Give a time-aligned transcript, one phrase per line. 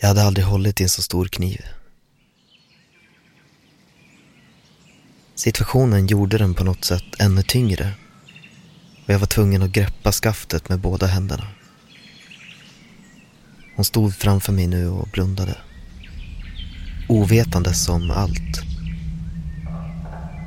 [0.00, 1.64] Jag hade aldrig hållit i en så stor kniv.
[5.34, 7.92] Situationen gjorde den på något sätt ännu tyngre
[9.04, 11.46] och jag var tvungen att greppa skaftet med båda händerna.
[13.76, 15.56] Hon stod framför mig nu och blundade.
[17.08, 18.62] Ovetandes om allt.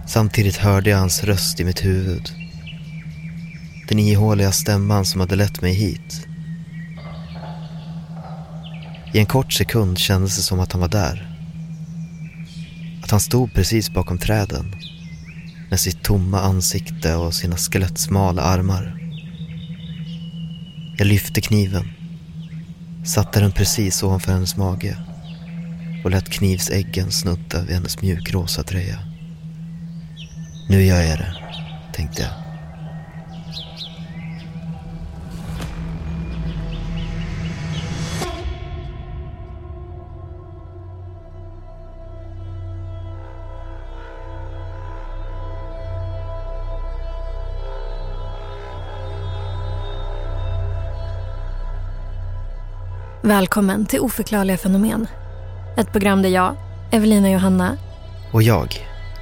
[0.07, 2.31] Samtidigt hörde jag hans röst i mitt huvud.
[3.87, 6.27] Den ihåliga stämman som hade lett mig hit.
[9.13, 11.29] I en kort sekund kändes det som att han var där.
[13.03, 14.75] Att han stod precis bakom träden.
[15.69, 18.99] Med sitt tomma ansikte och sina skelettsmala armar.
[20.97, 21.93] Jag lyfte kniven.
[23.05, 24.97] Satte den precis ovanför hennes mage.
[26.03, 28.99] Och lät knivsäggen snudda vid hennes mjukrosa tröja.
[30.69, 31.35] Nu gör jag det,
[31.93, 32.42] tänkte jag.
[53.25, 55.07] Välkommen till Oförklarliga fenomen.
[55.77, 56.55] Ett program där jag,
[56.91, 57.77] Evelina Johanna,
[58.33, 58.67] Och jag,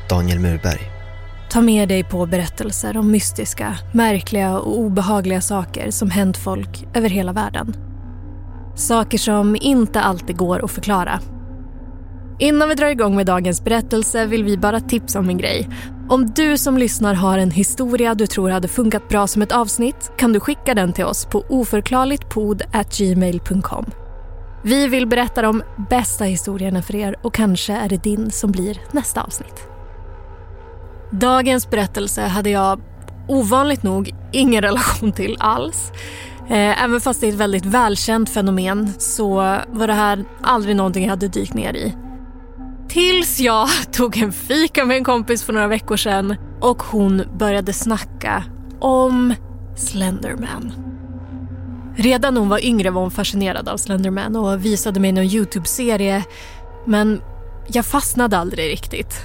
[0.10, 0.80] Daniel Murberg.
[1.50, 7.10] tar med dig på berättelser om mystiska, märkliga och obehagliga saker som hänt folk över
[7.10, 7.76] hela världen.
[8.76, 11.20] Saker som inte alltid går att förklara.
[12.40, 15.70] Innan vi drar igång med dagens berättelse vill vi bara tipsa om en grej.
[16.12, 20.12] Om du som lyssnar har en historia du tror hade funkat bra som ett avsnitt
[20.18, 23.86] kan du skicka den till oss på oförklarligtpodgmail.com.
[24.64, 28.78] Vi vill berätta de bästa historierna för er och kanske är det din som blir
[28.92, 29.68] nästa avsnitt.
[31.12, 32.82] Dagens berättelse hade jag
[33.28, 35.92] ovanligt nog ingen relation till alls.
[36.50, 39.36] Eh, även fast det är ett väldigt välkänt fenomen så
[39.68, 41.96] var det här aldrig någonting jag hade dykt ner i.
[42.91, 47.74] Tills jag tog en fika med en kompis för några veckor sedan och hon började
[47.74, 48.44] snacka
[48.79, 49.34] om
[49.78, 50.74] Slenderman.
[51.96, 56.24] Redan när hon var yngre var hon fascinerad av Slenderman och visade mig någon Youtube-serie
[56.85, 57.22] men
[57.68, 59.16] jag fastnade aldrig riktigt.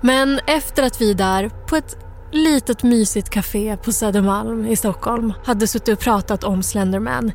[0.00, 1.96] Men efter att vi där på ett
[2.32, 7.32] litet mysigt café på Södermalm i Stockholm hade suttit och pratat om Slenderman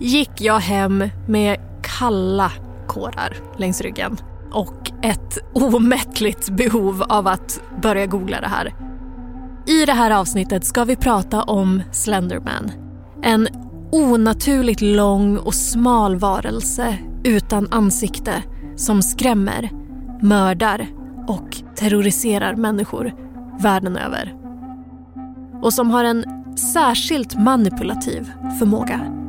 [0.00, 1.60] gick jag hem med
[1.98, 2.52] kalla
[2.92, 4.16] kårar längs ryggen
[4.52, 8.74] och ett omättligt behov av att börja googla det här.
[9.66, 12.72] I det här avsnittet ska vi prata om Slenderman.
[13.22, 13.48] En
[13.92, 18.42] onaturligt lång och smal varelse utan ansikte
[18.76, 19.70] som skrämmer,
[20.22, 20.86] mördar
[21.28, 23.12] och terroriserar människor
[23.60, 24.34] världen över.
[25.62, 26.24] Och som har en
[26.56, 29.21] särskilt manipulativ förmåga.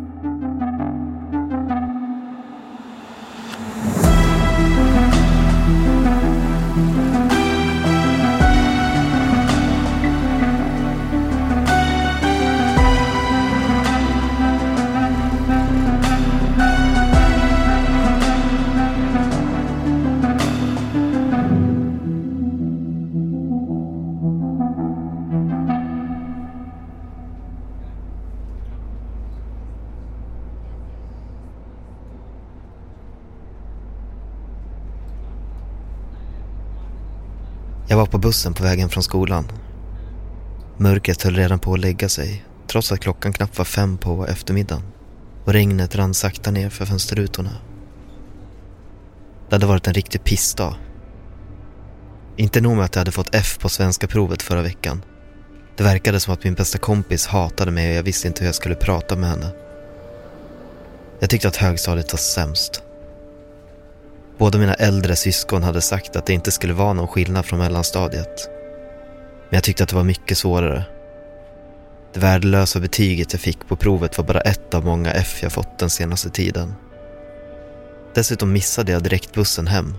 [37.88, 39.52] Jag var på bussen på vägen från skolan.
[40.78, 44.84] Mörkret höll redan på att lägga sig trots att klockan knappt var fem på eftermiddagen
[45.46, 47.58] och regnet rann sakta ner för fönsterrutorna.
[49.50, 50.76] Det hade varit en riktig pissdag.
[52.38, 55.02] Inte nog med att jag hade fått F på svenska provet förra veckan.
[55.78, 58.56] Det verkade som att min bästa kompis hatade mig och jag visste inte hur jag
[58.56, 59.50] skulle prata med henne.
[61.20, 62.84] Jag tyckte att högstadiet var sämst.
[64.38, 68.50] Båda mina äldre syskon hade sagt att det inte skulle vara någon skillnad från mellanstadiet.
[69.50, 70.86] Men jag tyckte att det var mycket svårare.
[72.14, 75.80] Det värdelösa betyget jag fick på provet var bara ett av många F jag fått
[75.80, 76.74] den senaste tiden.
[78.16, 79.96] Dessutom missade jag direktbussen hem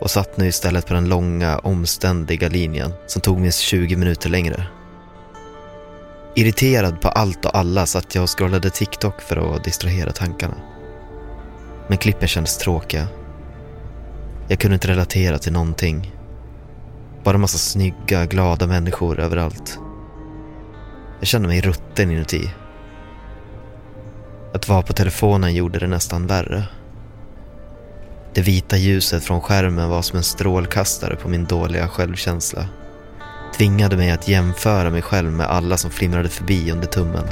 [0.00, 4.66] och satt nu istället på den långa, omständiga linjen som tog minst 20 minuter längre.
[6.34, 10.54] Irriterad på allt och alla satt jag och scrollade TikTok för att distrahera tankarna.
[11.88, 13.08] Men klippen kändes tråkiga.
[14.52, 16.14] Jag kunde inte relatera till någonting.
[17.24, 19.78] Bara massa snygga, glada människor överallt.
[21.18, 22.50] Jag kände mig rutten inuti.
[24.54, 26.64] Att vara på telefonen gjorde det nästan värre.
[28.34, 32.66] Det vita ljuset från skärmen var som en strålkastare på min dåliga självkänsla.
[33.56, 37.24] Tvingade mig att jämföra mig själv med alla som flimrade förbi under tummen.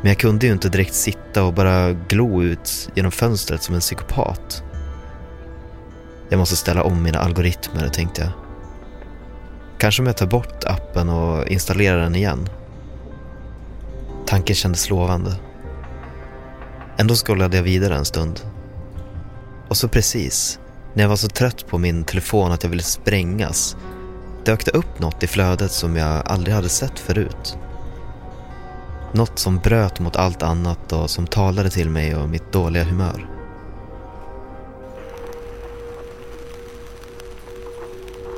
[0.00, 3.80] Men jag kunde ju inte direkt sitta och bara glo ut genom fönstret som en
[3.80, 4.64] psykopat.
[6.34, 8.30] Jag måste ställa om mina algoritmer, tänkte jag.
[9.78, 12.48] Kanske om jag tar bort appen och installerar den igen.
[14.26, 15.36] Tanken kändes lovande.
[16.96, 18.40] Ändå scrollade jag vidare en stund.
[19.68, 20.58] Och så precis,
[20.94, 23.76] när jag var så trött på min telefon att jag ville sprängas,
[24.44, 27.58] dök det upp något i flödet som jag aldrig hade sett förut.
[29.12, 33.33] Något som bröt mot allt annat och som talade till mig och mitt dåliga humör.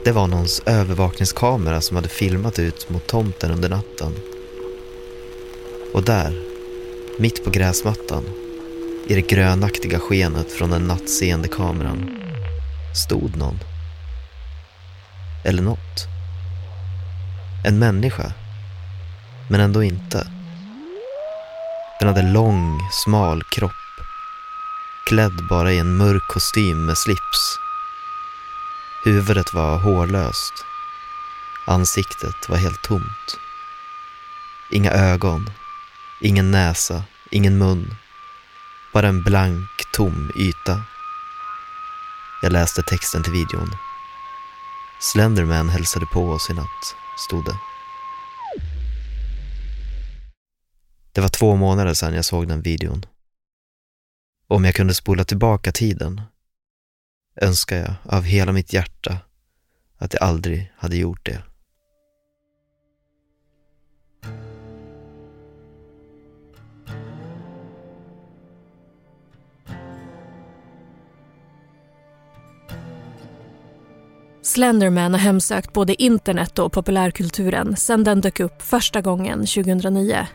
[0.06, 4.14] Det var någons övervakningskamera som hade filmat ut mot tomten under natten.
[5.94, 6.43] Och där,
[7.19, 8.25] mitt på gräsmattan,
[9.06, 12.11] i det grönaktiga skenet från den nattseende kameran,
[12.94, 13.58] stod någon.
[15.44, 16.06] Eller något.
[17.64, 18.32] En människa.
[19.50, 20.26] Men ändå inte.
[22.00, 23.70] Den hade lång, smal kropp.
[25.08, 27.65] Klädd bara i en mörk kostym med slips
[29.06, 30.64] Huvudet var hårlöst.
[31.67, 33.38] Ansiktet var helt tomt.
[34.70, 35.50] Inga ögon,
[36.20, 37.94] ingen näsa, ingen mun.
[38.93, 40.82] Bara en blank, tom yta.
[42.43, 43.70] Jag läste texten till videon.
[45.00, 46.94] Slenderman hälsade på oss i natt,
[47.29, 47.58] stod det.
[51.12, 53.06] Det var två månader sedan jag såg den videon.
[54.49, 56.20] Om jag kunde spola tillbaka tiden
[57.36, 59.18] önskar jag av hela mitt hjärta
[59.98, 61.42] att jag aldrig hade gjort det.
[74.42, 80.26] Slenderman har hemsökt både internet och populärkulturen sedan den dök upp första gången 2009.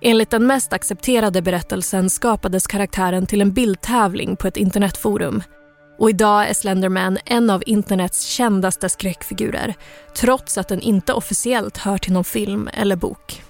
[0.00, 5.42] Enligt den mest accepterade berättelsen skapades karaktären till en bildtävling på ett internetforum
[5.98, 9.74] och idag är Slenderman en av internets kändaste skräckfigurer
[10.16, 13.42] trots att den inte officiellt hör till någon film eller bok.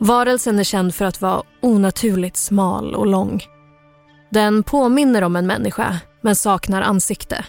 [0.00, 3.44] Varelsen är känd för att vara onaturligt smal och lång.
[4.30, 7.44] Den påminner om en människa, men saknar ansikte.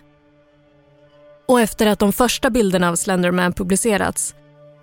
[1.50, 4.36] Och efter att de första bilderna av Slenderman publicerats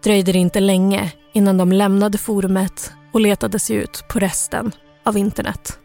[0.03, 4.73] dröjde det inte länge innan de lämnade forumet och letade sig ut på resten
[5.05, 5.79] av internet.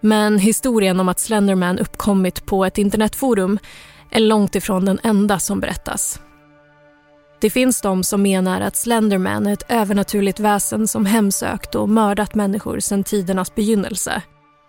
[0.00, 3.58] Men historien om att Slenderman uppkommit på ett internetforum
[4.10, 6.20] är långt ifrån den enda som berättas.
[7.40, 12.34] Det finns de som menar att Slenderman är ett övernaturligt väsen som hemsökt och mördat
[12.34, 14.22] människor sedan tidernas begynnelse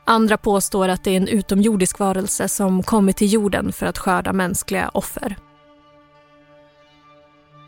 [0.05, 4.33] Andra påstår att det är en utomjordisk varelse som kommit till jorden för att skörda
[4.33, 5.37] mänskliga offer.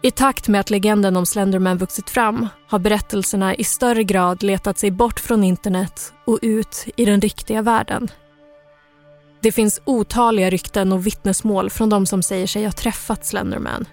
[0.06, 4.78] I takt med att legenden om Slenderman vuxit fram har berättelserna i större grad letat
[4.78, 8.08] sig bort från internet och ut i den riktiga världen.
[9.42, 13.86] Det finns otaliga rykten och vittnesmål från de som säger sig ha träffat Slenderman.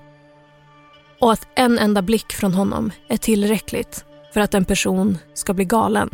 [1.21, 4.05] Och att en enda blick från honom är tillräckligt
[4.35, 6.11] för att en person ska bli galen.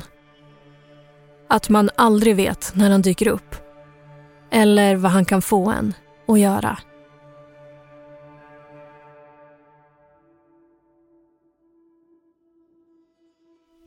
[1.48, 3.56] Att man aldrig vet när han dyker upp.
[4.52, 5.94] Eller vad han kan få en
[6.28, 6.78] att göra.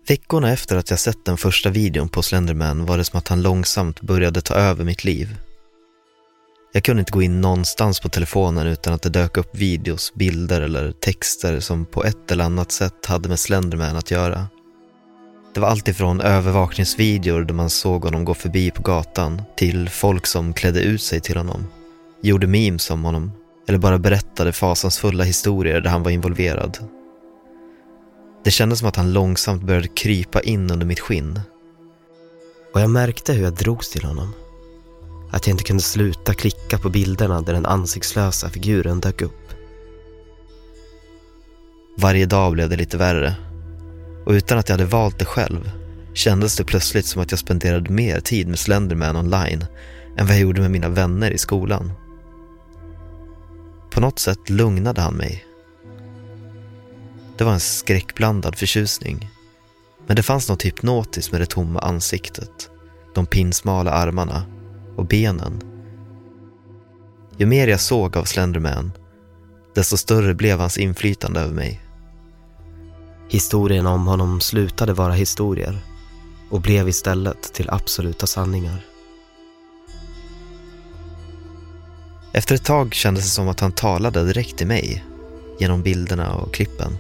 [0.08, 3.42] Veckorna efter att jag sett den första videon på Slenderman var det som att han
[3.42, 5.38] långsamt började ta över mitt liv.
[6.72, 10.62] Jag kunde inte gå in någonstans på telefonen utan att det dök upp videos, bilder
[10.62, 14.48] eller texter som på ett eller annat sätt hade med Slenderman att göra.
[15.54, 20.54] Det var alltifrån övervakningsvideor där man såg honom gå förbi på gatan till folk som
[20.54, 21.68] klädde ut sig till honom,
[22.22, 23.32] gjorde memes om honom
[23.68, 26.78] eller bara berättade fasansfulla historier där han var involverad.
[28.44, 31.40] Det kändes som att han långsamt började krypa in under mitt skinn.
[32.74, 34.34] Och jag märkte hur jag drogs till honom.
[35.32, 39.54] Att jag inte kunde sluta klicka på bilderna där den ansiktslösa figuren dök upp.
[41.98, 43.49] Varje dag blev det lite värre.
[44.30, 45.72] Och utan att jag hade valt det själv
[46.14, 49.66] kändes det plötsligt som att jag spenderade mer tid med Slenderman online
[50.18, 51.92] än vad jag gjorde med mina vänner i skolan.
[53.92, 55.46] På något sätt lugnade han mig.
[57.38, 59.30] Det var en skräckblandad förtjusning.
[60.08, 62.70] Men det fanns något hypnotiskt med det tomma ansiktet,
[63.16, 64.44] de pinsmala armarna
[64.96, 65.62] och benen.
[67.38, 68.92] Ju mer jag såg av Slenderman,
[69.76, 71.89] desto större blev hans inflytande över mig.
[73.32, 75.78] Historierna om honom slutade vara historier
[76.50, 78.86] och blev istället till absoluta sanningar.
[82.34, 85.06] Efter ett tag kändes det som att han talade direkt till mig
[85.60, 86.98] genom bilderna och klippen.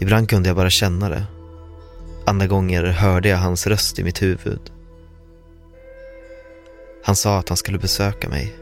[0.00, 1.24] Ibland kunde jag bara känna det.
[2.26, 4.72] Andra gånger hörde jag hans röst i mitt huvud.
[7.04, 8.56] Han sa att han skulle besöka mig.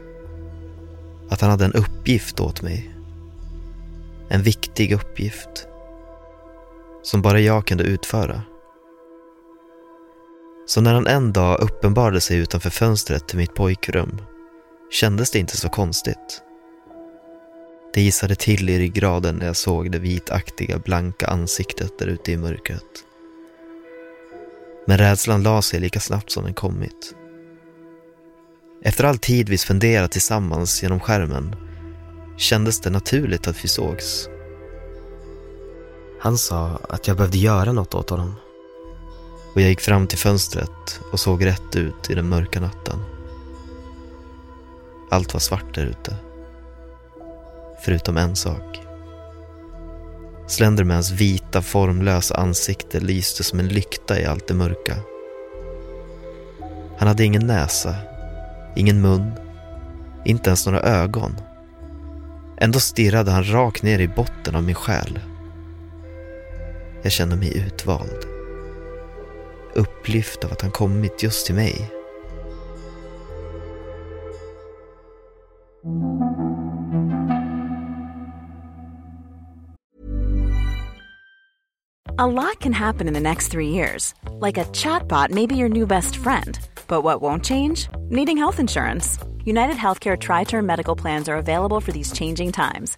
[1.29, 2.95] Att han hade en uppgift åt mig.
[4.29, 5.67] En viktig uppgift.
[7.03, 8.41] Som bara jag kunde utföra.
[10.65, 14.21] Så när han en dag uppenbarade sig utanför fönstret till mitt pojkrum
[14.91, 16.41] kändes det inte så konstigt.
[17.93, 22.37] Det gissade till i ryggraden när jag såg det vitaktiga, blanka ansiktet där ute i
[22.37, 23.05] mörkret.
[24.87, 27.15] Men rädslan la sig lika snabbt som den kommit.
[28.83, 31.55] Efter all tid vi spenderat tillsammans genom skärmen
[32.37, 34.30] kändes det naturligt att vi sågs.
[36.23, 38.35] Han sa att jag behövde göra något åt honom.
[39.53, 42.99] Och jag gick fram till fönstret och såg rätt ut i den mörka natten.
[45.09, 46.15] Allt var svart där ute.
[47.85, 48.79] Förutom en sak.
[50.47, 54.95] Slendermans vita formlösa ansikte lyste som en lykta i allt det mörka.
[56.97, 57.95] Han hade ingen näsa,
[58.75, 59.31] ingen mun,
[60.25, 61.35] inte ens några ögon.
[62.57, 65.19] Ändå stirrade han rakt ner i botten av min själ.
[67.03, 68.25] Jag känner mig utvald.
[69.73, 71.91] Upplyft av att han kommit just till mig.
[82.17, 84.13] A lot can happen in the next three years.
[84.39, 86.59] Like a chatbot may be your new best friend.
[86.87, 87.89] But what won't change?
[88.09, 89.17] Needing health insurance.
[89.43, 92.97] United Healthcare Tri Term Medical Plans are available for these changing times.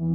[0.00, 0.06] På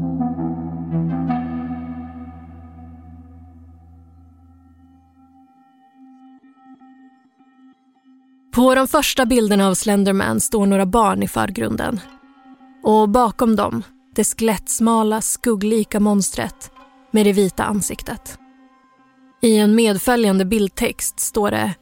[8.76, 12.00] de första bilderna av Slenderman står några barn i förgrunden.
[12.84, 13.84] Och bakom dem
[14.16, 16.72] det skelettsmala, skugglika monstret
[17.12, 18.40] med det vita ansiktet.
[19.42, 21.76] I en medföljande bildtext står det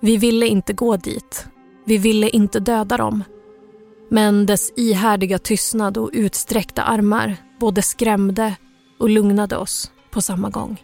[0.00, 1.46] Vi ville inte gå dit.
[1.84, 3.24] Vi ville inte döda dem.
[4.12, 8.56] Men dess ihärdiga tystnad och utsträckta armar både skrämde
[8.98, 10.82] och lugnade oss på samma gång.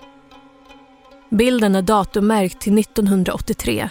[1.30, 3.88] Bilden är datummärkt till 1983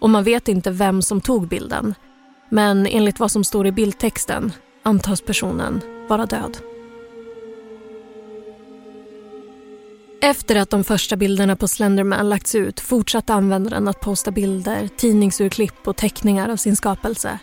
[0.00, 1.94] och man vet inte vem som tog bilden.
[2.48, 4.52] Men enligt vad som står i bildtexten
[4.82, 6.56] antas personen vara död.
[10.22, 15.88] Efter att de första bilderna på Slenderman lagts ut fortsatte användaren att posta bilder, tidningsurklipp
[15.88, 17.38] och teckningar av sin skapelse.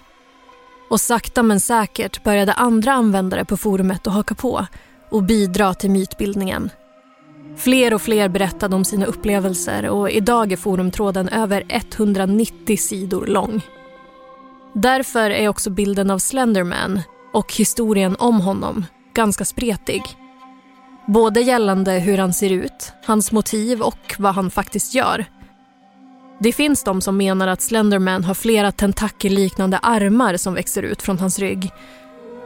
[0.94, 4.68] Och sakta men säkert började andra användare på forumet att haka på
[5.10, 6.70] och bidra till mytbildningen.
[7.58, 13.62] Fler och fler berättade om sina upplevelser och idag är forumtråden över 190 sidor lång.
[14.74, 17.02] Därför är också bilden av Slenderman
[17.34, 20.04] och historien om honom ganska spretig.
[21.08, 25.26] Både gällande hur han ser ut, hans motiv och vad han faktiskt gör.
[26.44, 31.20] Det finns de som menar att Slenderman har flera tentakelliknande armar som växer ut från
[31.20, 31.72] hans rygg.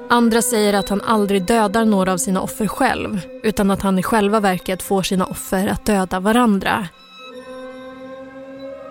[0.09, 4.03] Andra säger att han aldrig dödar några av sina offer själv utan att han i
[4.03, 6.87] själva verket får sina offer att döda varandra.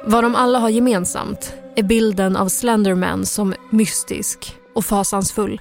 [0.05, 5.61] Vad de alla har gemensamt är bilden av Slenderman som mystisk och fasansfull.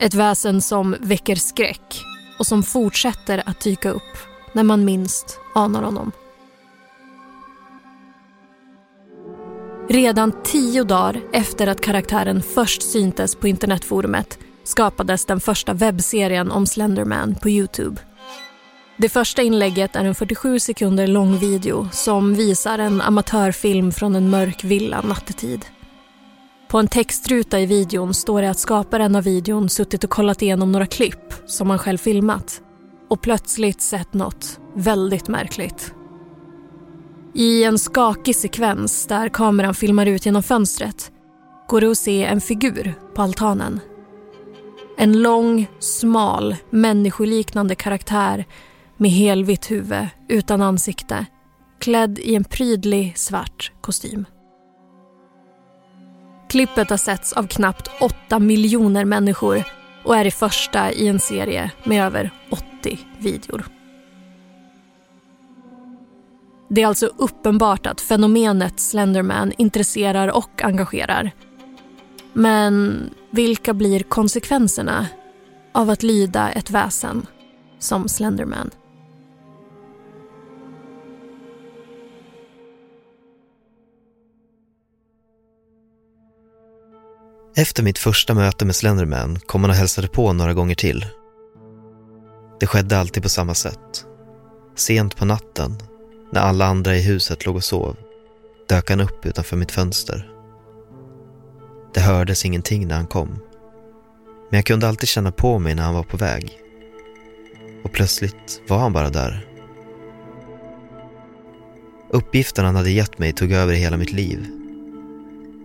[0.00, 2.04] Ett väsen som väcker skräck
[2.38, 4.18] och som fortsätter att dyka upp
[4.52, 6.12] när man minst anar honom.
[9.90, 16.66] Redan tio dagar efter att karaktären först syntes på internetforumet skapades den första webbserien om
[16.66, 18.00] Slenderman på Youtube.
[18.96, 24.30] Det första inlägget är en 47 sekunder lång video som visar en amatörfilm från en
[24.30, 25.64] mörk villa nattetid.
[26.68, 30.72] På en textruta i videon står det att skaparen av videon suttit och kollat igenom
[30.72, 32.60] några klipp som han själv filmat
[33.10, 35.94] och plötsligt sett något väldigt märkligt.
[37.34, 41.12] I en skakig sekvens där kameran filmar ut genom fönstret
[41.68, 43.80] går det att se en figur på altanen.
[44.98, 48.44] En lång, smal, människoliknande karaktär
[48.96, 51.26] med helvitt huvud utan ansikte
[51.80, 54.24] klädd i en prydlig svart kostym.
[56.50, 59.64] Klippet har setts av knappt 8 miljoner människor
[60.04, 62.30] och är det första i en serie med över
[62.80, 63.77] 80 videor.
[66.68, 71.30] Det är alltså uppenbart att fenomenet Slenderman intresserar och engagerar.
[72.32, 73.00] Men
[73.30, 75.06] vilka blir konsekvenserna
[75.72, 77.26] av att lyda ett väsen
[77.78, 78.70] som Slenderman?
[87.56, 91.06] Efter mitt första möte med Slenderman kom han och hälsade på några gånger till.
[92.60, 94.06] Det skedde alltid på samma sätt.
[94.76, 95.78] Sent på natten,
[96.32, 97.96] när alla andra i huset låg och sov,
[98.68, 100.30] dök han upp utanför mitt fönster.
[101.94, 103.28] Det hördes ingenting när han kom.
[104.50, 106.58] Men jag kunde alltid känna på mig när han var på väg.
[107.84, 109.46] Och plötsligt var han bara där.
[112.10, 114.46] Uppgiften han hade gett mig tog över hela mitt liv.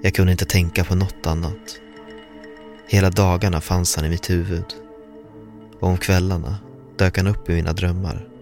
[0.04, 1.80] Jag kunde inte tänka på något annat.
[2.88, 4.66] Hela dagarna fanns han i mitt huvud.
[5.80, 6.58] Och om kvällarna
[6.98, 8.33] dök han upp i mina drömmar.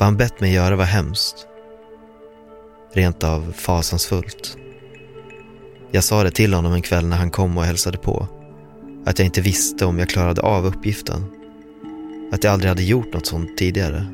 [0.00, 1.46] Vad han bett mig göra var hemskt.
[2.94, 4.56] Rent av fasansfullt.
[5.90, 8.28] Jag sa det till honom en kväll när han kom och hälsade på.
[9.06, 11.24] Att jag inte visste om jag klarade av uppgiften.
[12.32, 14.06] Att jag aldrig hade gjort något sånt tidigare.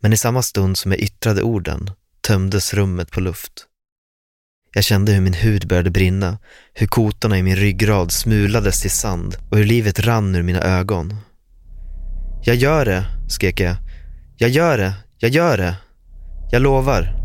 [0.00, 1.90] Men i samma stund som jag yttrade orden
[2.20, 3.52] tömdes rummet på luft.
[4.74, 6.38] Jag kände hur min hud började brinna,
[6.74, 11.16] hur kotorna i min ryggrad smulades till sand och hur livet rann ur mina ögon.
[12.44, 13.76] Jag gör det, skrek jag.
[14.42, 15.76] Jag gör det, jag gör det.
[16.50, 17.16] Jag lovar.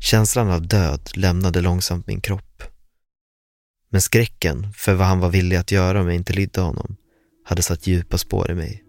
[0.00, 2.62] Känslan av död lämnade långsamt min kropp.
[3.90, 6.96] Men skräcken för vad han var villig att göra om jag inte lydde honom
[7.44, 8.84] hade satt djupa spår i mig.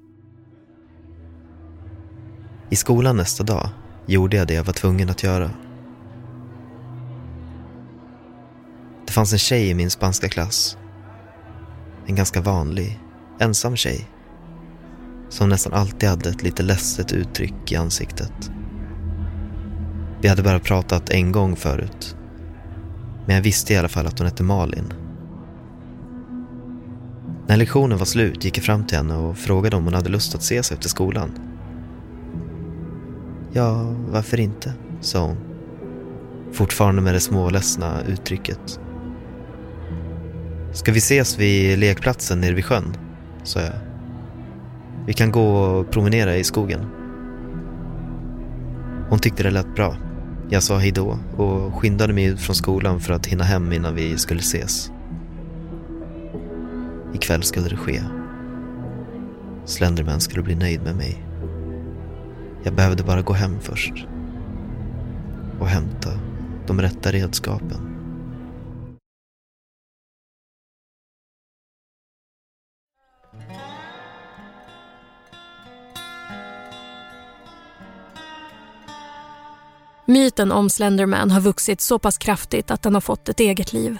[2.69, 3.69] I skolan nästa dag
[4.07, 5.68] gjorde jag det jag var tvungen att göra.
[9.10, 10.78] Det fanns en tjej i min spanska klass.
[12.08, 13.00] En ganska vanlig,
[13.39, 14.08] ensam tjej.
[15.30, 18.52] Som nästan alltid hade ett lite ledset uttryck i ansiktet.
[20.22, 22.17] Vi hade bara pratat en gång förut.
[23.26, 24.93] Men jag visste i alla fall att hon hette Malin.
[27.48, 30.36] När lektionen var slut gick jag fram till henne och frågade om hon hade lust
[30.36, 31.32] att ses efter skolan.
[33.54, 35.38] Ja, varför inte, sa hon.
[36.52, 38.80] Fortfarande med det småledsna uttrycket.
[40.73, 42.97] Ska vi ses vid lekplatsen nere vid sjön?
[43.43, 43.73] sa jag.
[45.05, 46.86] Vi kan gå och promenera i skogen.
[49.10, 49.95] Hon tyckte det lät bra.
[50.49, 54.17] Jag sa hejdå och skyndade mig ut från skolan för att hinna hem innan vi
[54.17, 54.91] skulle ses.
[57.13, 58.01] Ikväll skulle det ske.
[59.65, 61.25] Slenderman skulle bli nöjd med mig.
[62.63, 63.93] Jag behövde bara gå hem först.
[65.60, 66.10] Och hämta
[66.67, 67.98] de rätta redskapen.
[80.10, 83.98] Myten om Slenderman har vuxit så pass kraftigt att den har fått ett eget liv.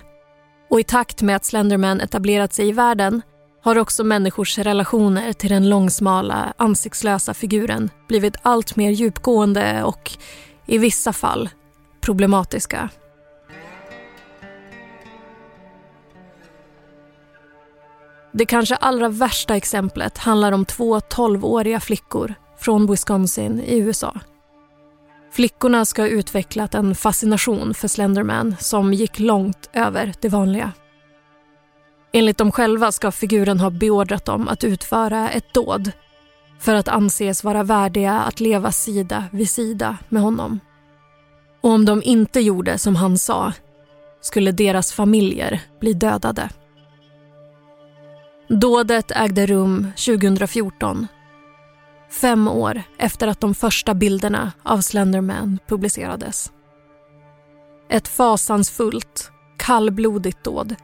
[0.69, 3.22] Och i takt med att Slenderman etablerat sig i världen
[3.63, 10.12] har också människors relationer till den långsmala, ansiktslösa figuren blivit allt mer djupgående och,
[10.65, 11.50] i vissa fall,
[12.02, 12.89] problematiska.
[18.32, 24.19] Det kanske allra värsta exemplet handlar om två 12-åriga flickor från Wisconsin i USA.
[25.32, 30.72] Flickorna ska ha utvecklat en fascination för Slenderman som gick långt över det vanliga.
[32.12, 35.92] Enligt dem själva ska figuren ha beordrat dem att utföra ett dåd
[36.60, 40.60] för att anses vara värdiga att leva sida vid sida med honom.
[41.62, 43.54] Och om de inte gjorde som han sa
[44.22, 46.50] skulle deras familjer bli dödade.
[48.48, 51.08] Dådet ägde rum 2014
[52.12, 56.52] Fem år efter att de första bilderna av Slenderman publicerades.
[57.89, 60.76] Ett fasansfullt, kallblodigt dåd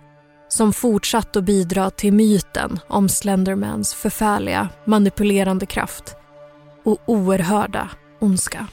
[0.49, 6.15] som fortsatt att bidra till myten om Slendermans förfärliga, manipulerande kraft
[6.83, 8.67] och oerhörda ondska.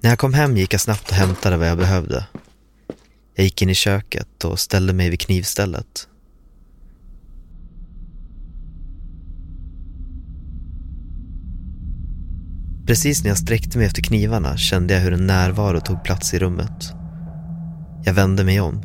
[0.00, 2.26] När jag kom hem gick jag snabbt och hämtade vad jag behövde.
[3.34, 6.08] Jag gick in i köket och ställde mig vid knivstället.
[12.86, 16.38] Precis när jag sträckte mig efter knivarna kände jag hur en närvaro tog plats i
[16.38, 16.92] rummet.
[18.04, 18.82] Jag vände mig om.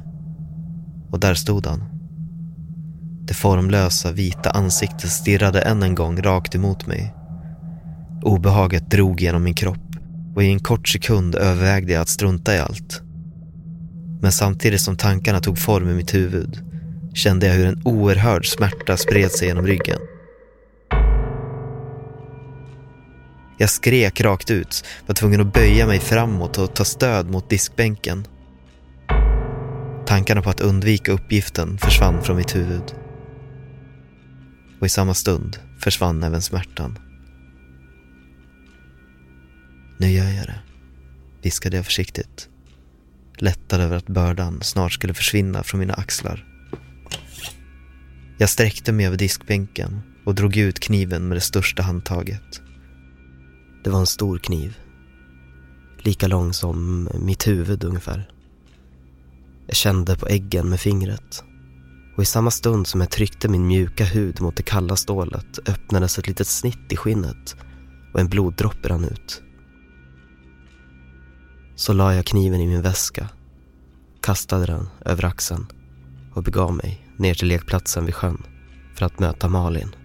[1.12, 1.84] Och där stod han.
[3.28, 7.14] Det formlösa vita ansiktet stirrade än en gång rakt emot mig.
[8.22, 9.96] Obehaget drog genom min kropp
[10.36, 13.02] och i en kort sekund övervägde jag att strunta i allt.
[14.22, 16.60] Men samtidigt som tankarna tog form i mitt huvud
[17.14, 20.00] kände jag hur en oerhörd smärta spred sig genom ryggen.
[23.62, 28.28] Jag skrek rakt ut, var tvungen att böja mig framåt och ta stöd mot diskbänken.
[30.06, 32.96] Tankarna på att undvika uppgiften försvann från mitt huvud.
[34.80, 37.00] Och i samma stund försvann även smärtan.
[39.98, 40.60] Nu gör jag det,
[41.42, 42.50] viskade jag försiktigt.
[43.38, 46.46] Lättad över att bördan snart skulle försvinna från mina axlar.
[48.38, 52.62] Jag sträckte mig över diskbänken och drog ut kniven med det största handtaget.
[53.84, 54.78] Det var en stor kniv.
[55.98, 58.32] Lika lång som mitt huvud ungefär.
[59.68, 61.44] Jag kände på äggen med fingret.
[62.16, 66.20] Och i samma stund som jag tryckte min mjuka hud mot det kalla stålet öppnades
[66.20, 67.56] ett litet snitt i skinnet
[68.14, 69.42] och en bloddroppe rann ut.
[71.76, 73.30] Så la jag kniven i min väska,
[74.22, 75.66] kastade den över axeln
[76.34, 78.44] och begav mig ner till lekplatsen vid sjön
[78.96, 79.96] för att möta Malin.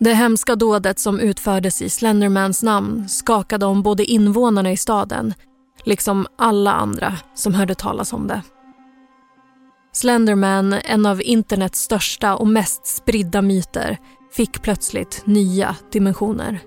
[0.00, 5.34] Det hemska dådet som utfördes i Slendermans namn skakade om både invånarna i staden
[5.84, 8.42] liksom alla andra som hörde talas om det.
[9.92, 13.98] Slenderman, en av internets största och mest spridda myter,
[14.32, 16.60] fick plötsligt nya dimensioner.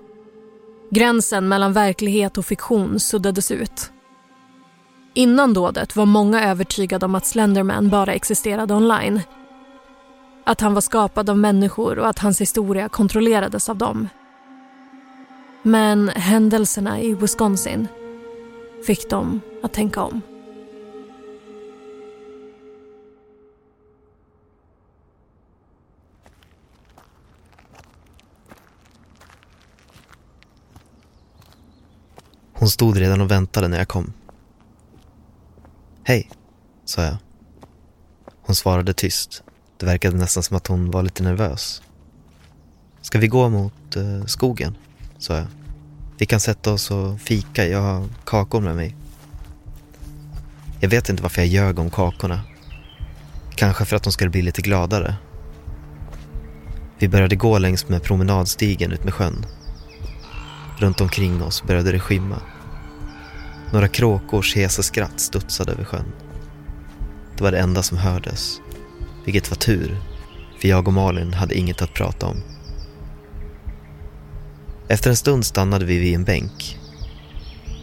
[0.90, 3.92] Gränsen mellan verklighet och fiktion suddades ut.
[5.14, 9.20] Innan dådet var många övertygade om att Slenderman bara existerade online
[10.44, 14.08] att han var skapad av människor och att hans historia kontrollerades av dem.
[15.62, 17.88] Men händelserna i Wisconsin
[18.86, 20.20] fick dem att tänka om.
[32.52, 34.12] Hon stod redan och väntade när jag kom.
[36.04, 36.30] Hej,
[36.84, 37.16] sa jag.
[38.42, 39.42] Hon svarade tyst.
[39.82, 41.82] Det verkade nästan som att hon var lite nervös.
[43.00, 44.76] Ska vi gå mot eh, skogen?
[45.18, 45.46] sa jag.
[46.18, 48.96] Vi kan sätta oss och fika, jag har kakor med mig.
[50.80, 52.40] Jag vet inte varför jag ljög om kakorna.
[53.54, 55.14] Kanske för att de skulle bli lite gladare.
[56.98, 59.46] Vi började gå längs med promenadstigen ut med sjön.
[60.78, 62.42] Runt omkring oss började det skymma.
[63.72, 66.12] Några kråkors hesa skratt studsade över sjön.
[67.36, 68.61] Det var det enda som hördes.
[69.24, 69.96] Vilket var tur,
[70.60, 72.42] för jag och Malin hade inget att prata om.
[74.88, 76.78] Efter en stund stannade vi vid en bänk.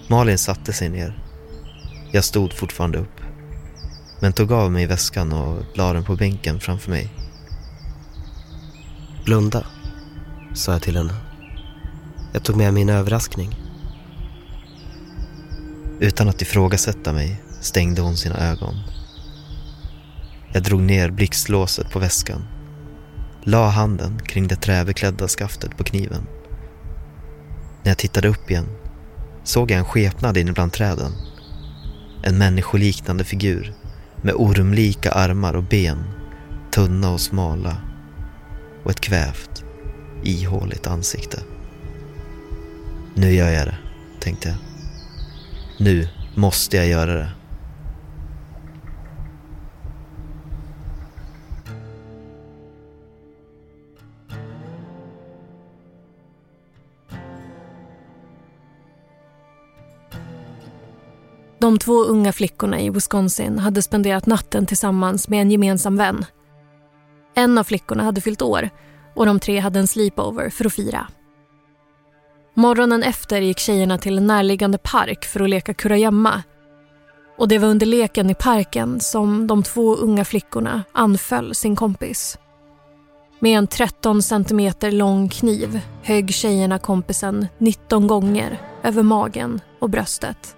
[0.08, 1.24] Malin satte sig ner.
[2.12, 3.22] Jag stod fortfarande upp.
[4.20, 7.10] Men tog av mig väskan och la den på bänken framför mig.
[9.26, 9.66] Blunda,
[10.54, 11.16] sa jag till henne.
[12.34, 13.56] Jag tog med mig en överraskning.
[16.00, 18.76] Utan att ifrågasätta mig stängde hon sina ögon.
[20.52, 22.48] Jag drog ner blixtlåset på väskan.
[23.44, 26.28] La handen kring det träbeklädda skaftet på kniven.
[27.84, 28.68] När jag tittade upp igen
[29.44, 31.12] såg jag en skepnad inne bland träden.
[32.24, 33.74] En människoliknande figur
[34.22, 36.04] med ormlika armar och ben,
[36.72, 37.78] tunna och smala
[38.84, 39.64] och ett kvävt,
[40.24, 41.40] ihåligt ansikte.
[43.16, 43.78] Nu gör jag det,
[44.20, 44.58] tänkte jag.
[45.78, 47.30] Nu måste jag göra det.
[61.60, 66.26] De två unga flickorna i Wisconsin hade spenderat natten tillsammans med en gemensam vän.
[67.36, 68.70] En av flickorna hade fyllt år
[69.16, 71.08] och de tre hade en sleepover för att fira.
[72.54, 76.44] Morgonen efter gick tjejerna till en närliggande park för att leka kurragömma.
[77.38, 82.38] Och det var under leken i parken som de två unga flickorna anföll sin kompis.
[83.40, 90.56] Med en 13 centimeter lång kniv högg tjejerna kompisen 19 gånger över magen och bröstet.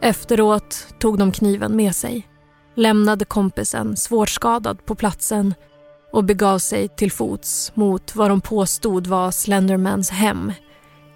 [0.00, 2.28] Efteråt tog de kniven med sig,
[2.74, 5.54] lämnade kompisen svårt skadad på platsen
[6.12, 10.52] och begav sig till fots mot vad de påstod var Slendermans hem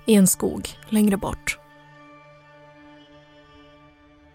[0.06, 1.58] i en skog längre bort.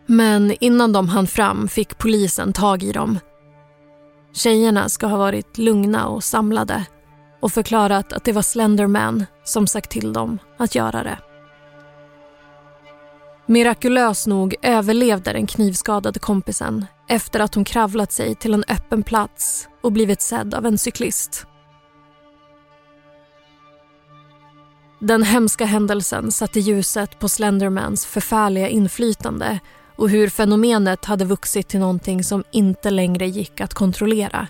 [0.06, 3.20] Men innan de hann fram fick polisen tag i dem.
[4.34, 6.86] Tjejerna ska ha varit lugna och samlade
[7.40, 11.18] och förklarat att det var Slenderman som sagt till dem att göra det.
[13.50, 19.68] Mirakulöst nog överlevde den knivskadade kompisen efter att hon kravlat sig till en öppen plats
[19.84, 21.46] och blivit sedd av en cyklist.
[25.00, 29.60] Den hemska händelsen satte ljuset på Slendermans förfärliga inflytande
[29.96, 34.48] och hur fenomenet hade vuxit till någonting som inte längre gick att kontrollera.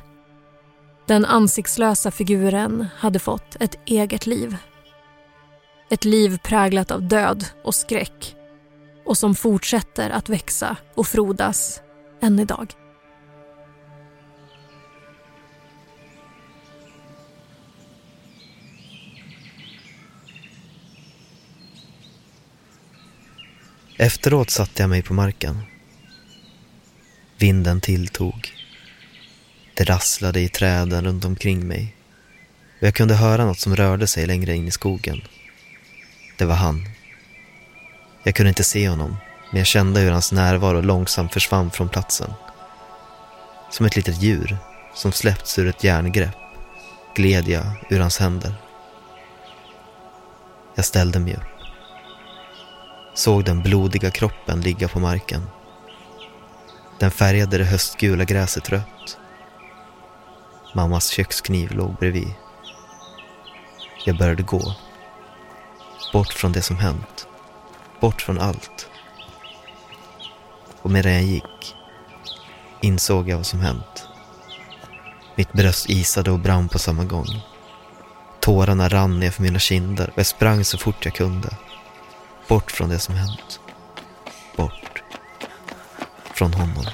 [1.06, 4.58] Den ansiktslösa figuren hade fått ett eget liv.
[5.90, 8.37] Ett liv präglat av död och skräck
[9.08, 11.82] och som fortsätter att växa och frodas
[12.22, 12.74] än idag.
[23.98, 25.62] Efteråt satte jag mig på marken.
[27.38, 28.54] Vinden tilltog.
[29.74, 31.96] Det rasslade i träden runt omkring mig
[32.80, 35.22] och jag kunde höra något som rörde sig längre in i skogen.
[36.38, 36.97] Det var han.
[38.28, 39.18] Jag kunde inte se honom,
[39.52, 42.34] men jag kände hur hans närvaro långsamt försvann från platsen.
[43.70, 44.58] Som ett litet djur
[44.94, 46.36] som släppts ur ett järngrepp
[47.16, 48.54] gled jag ur hans händer.
[50.76, 51.70] Jag ställde mig upp.
[53.14, 55.48] Såg den blodiga kroppen ligga på marken.
[57.00, 59.18] Den färgade det höstgula gräset rött.
[60.76, 62.34] Mammas kökskniv låg bredvid.
[64.06, 64.76] Jag började gå.
[66.14, 67.27] Bort från det som hänt.
[68.00, 68.90] Bort från allt.
[70.82, 71.76] Och medan jag gick
[72.82, 74.08] insåg jag vad som hänt.
[75.36, 77.42] Mitt bröst isade och brann på samma gång.
[78.40, 81.50] Tårarna rann ner för mina kinder och jag sprang så fort jag kunde.
[82.48, 83.60] Bort från det som hänt.
[84.56, 85.04] Bort.
[86.34, 86.86] Från honom.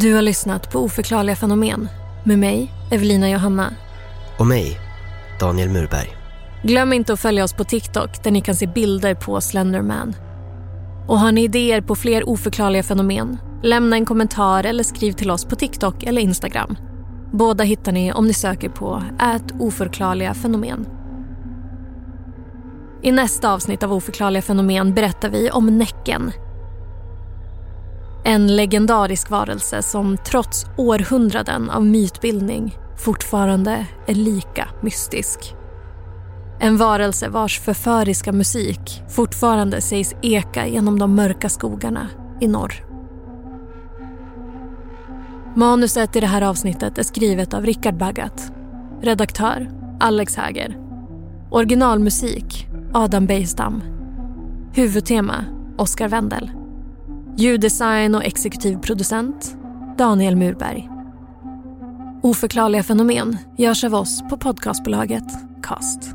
[0.00, 1.88] Du har lyssnat på Oförklarliga fenomen
[2.24, 3.74] Med mig, Evelina Johanna.
[4.38, 4.78] Och mig,
[5.40, 6.16] Daniel Murberg.
[6.62, 10.14] Glöm inte att följa oss på TikTok där ni kan se bilder på Slenderman.
[11.08, 13.38] Och har ni idéer på fler oförklarliga fenomen?
[13.62, 16.76] Lämna en kommentar eller skriv till oss på TikTok eller Instagram.
[17.32, 20.86] Båda hittar ni om ni söker på ät oförklarliga fenomen.
[23.02, 26.32] I nästa avsnitt av Oförklarliga fenomen berättar vi om Näcken.
[28.24, 35.54] En legendarisk varelse som trots århundraden av mytbildning fortfarande är lika mystisk.
[36.60, 42.08] En varelse vars förföriska musik fortfarande sägs eka genom de mörka skogarna
[42.40, 42.74] i norr.
[45.56, 48.52] Manuset i det här avsnittet är skrivet av Richard Baggat.
[49.02, 50.78] Redaktör Alex Häger.
[51.50, 53.82] Originalmusik Adam Bejstam.
[54.72, 55.44] Huvudtema
[55.78, 56.59] Oscar Wendel.
[57.40, 59.56] Ljuddesign och exekutiv producent
[59.98, 60.88] Daniel Murberg.
[62.22, 65.24] Oförklarliga fenomen görs av oss på podcastbolaget
[65.62, 66.14] Cast.